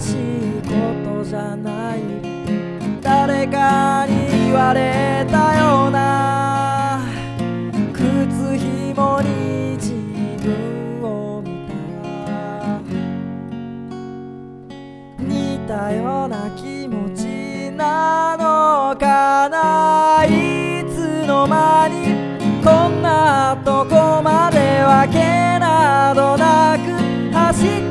[0.00, 0.70] しいこ
[1.18, 2.00] とじゃない。
[3.02, 7.00] 誰かに言われたような。
[7.92, 9.92] 靴ひもに自
[10.42, 11.66] 分を見
[12.06, 12.80] た。
[15.18, 20.24] 似たような気持ちなのかな。
[20.26, 22.14] いつの間に
[22.62, 25.18] こんなとこまでわけ
[25.58, 27.87] などなく走って